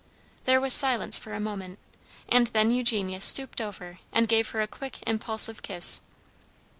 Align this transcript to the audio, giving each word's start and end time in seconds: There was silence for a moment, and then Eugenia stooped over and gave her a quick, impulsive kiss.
There 0.45 0.59
was 0.59 0.73
silence 0.73 1.19
for 1.19 1.33
a 1.33 1.39
moment, 1.39 1.77
and 2.27 2.47
then 2.47 2.71
Eugenia 2.71 3.21
stooped 3.21 3.61
over 3.61 3.99
and 4.11 4.27
gave 4.27 4.49
her 4.49 4.61
a 4.63 4.67
quick, 4.67 4.97
impulsive 5.05 5.61
kiss. 5.61 6.01